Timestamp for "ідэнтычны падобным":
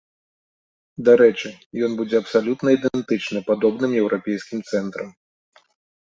2.77-3.91